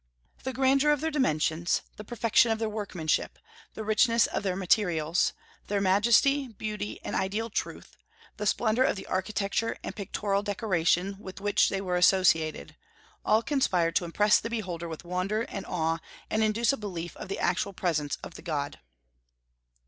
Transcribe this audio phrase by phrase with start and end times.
[0.41, 3.37] "The grandeur of their dimensions, the perfection of their workmanship,
[3.75, 5.33] the richness of their materials,
[5.67, 7.95] their majesty, beauty, and ideal truth,
[8.37, 12.75] the splendor of the architecture and pictorial decoration with which they were associated,
[13.23, 15.99] all conspired to impress the beholder with wonder and awe,
[16.31, 18.79] and induce a belief of the actual presence of the god."